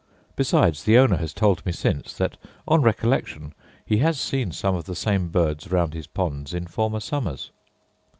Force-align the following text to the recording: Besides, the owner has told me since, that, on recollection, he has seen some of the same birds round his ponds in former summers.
Besides, 0.35 0.83
the 0.85 0.97
owner 0.97 1.17
has 1.17 1.31
told 1.31 1.63
me 1.63 1.71
since, 1.71 2.15
that, 2.15 2.35
on 2.67 2.81
recollection, 2.81 3.53
he 3.85 3.97
has 3.97 4.19
seen 4.19 4.51
some 4.51 4.73
of 4.73 4.85
the 4.85 4.95
same 4.95 5.29
birds 5.29 5.69
round 5.71 5.93
his 5.93 6.07
ponds 6.07 6.55
in 6.55 6.65
former 6.65 6.99
summers. 6.99 7.51